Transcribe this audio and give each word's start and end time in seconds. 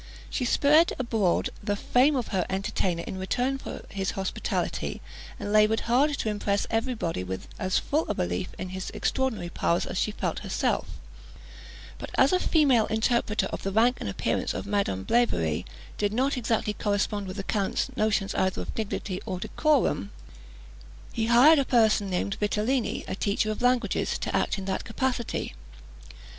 She 0.31 0.45
spread 0.45 0.93
abroad 0.97 1.51
the 1.61 1.75
fame 1.75 2.15
of 2.15 2.29
her 2.29 2.43
entertainer 2.49 3.03
in 3.05 3.19
return 3.19 3.59
for 3.59 3.85
his 3.89 4.09
hospitality, 4.17 4.99
and 5.39 5.53
laboured 5.53 5.81
hard 5.81 6.17
to 6.17 6.29
impress 6.29 6.65
every 6.71 6.95
body 6.95 7.23
with 7.23 7.47
as 7.59 7.77
full 7.77 8.09
a 8.09 8.15
belief 8.15 8.47
in 8.57 8.69
his 8.69 8.89
extraordinary 8.95 9.49
powers 9.49 9.85
as 9.85 9.99
she 9.99 10.09
felt 10.09 10.39
herself; 10.39 10.87
but 11.99 12.09
as 12.17 12.33
a 12.33 12.39
female 12.39 12.87
interpreter 12.87 13.45
of 13.53 13.61
the 13.61 13.71
rank 13.71 13.97
and 13.99 14.09
appearance 14.09 14.55
of 14.55 14.65
Madame 14.65 15.03
Blavary 15.03 15.67
did 15.99 16.11
not 16.11 16.35
exactly 16.35 16.73
correspond 16.73 17.27
with 17.27 17.37
the 17.37 17.43
count's 17.43 17.95
notions 17.95 18.33
either 18.33 18.59
of 18.63 18.73
dignity 18.73 19.21
or 19.27 19.39
decorum, 19.39 20.09
he 21.13 21.27
hired 21.27 21.59
a 21.59 21.63
person 21.63 22.09
named 22.09 22.37
Vitellini, 22.39 23.05
a 23.07 23.13
teacher 23.13 23.51
of 23.51 23.61
languages, 23.61 24.17
to 24.17 24.35
act 24.35 24.57
in 24.57 24.65
that 24.65 24.83
capacity. 24.83 25.53